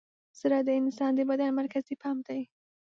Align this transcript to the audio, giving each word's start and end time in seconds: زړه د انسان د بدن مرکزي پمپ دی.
زړه 0.39 0.59
د 0.67 0.69
انسان 0.81 1.11
د 1.15 1.19
بدن 1.29 1.49
مرکزي 1.59 1.95
پمپ 2.01 2.19
دی. 2.27 2.41